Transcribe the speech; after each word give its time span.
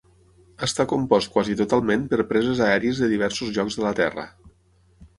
Està 0.67 0.85
compost 0.93 1.33
quasi 1.35 1.57
totalment 1.59 2.07
per 2.15 2.21
preses 2.33 2.65
aèries 2.71 3.05
de 3.05 3.13
diversos 3.15 3.55
llocs 3.59 3.81
de 3.81 3.89
la 3.89 3.97
Terra. 4.05 4.29